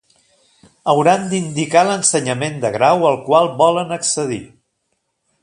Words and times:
Hauran 0.93 1.27
d'indicar 1.33 1.83
l'ensenyament 1.89 2.57
de 2.65 2.73
grau 2.77 3.07
al 3.11 3.21
qual 3.29 3.53
volen 3.61 3.95
accedir. 3.99 4.43